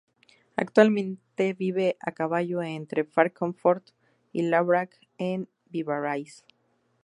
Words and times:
Actualmente 0.55 1.53
vive 1.53 1.95
a 2.01 2.11
caballo 2.11 2.63
entre 2.63 3.03
Fráncfort 3.03 3.89
y 4.33 4.41
Laurac-en-Vivarais. 4.41 6.43